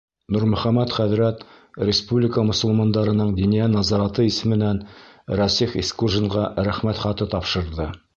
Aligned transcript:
Нурмөхәмәт 0.35 0.93
хәҙрәт 0.99 1.41
республика 1.89 2.45
мосолмандарының 2.47 3.33
Диниә 3.41 3.67
назараты 3.73 4.25
исеменән 4.31 4.81
Рәсих 5.41 5.77
Исҡужинға 5.83 6.47
рәхмәт 6.69 7.03
хаты 7.05 7.29
тапшырҙы. 7.35 7.87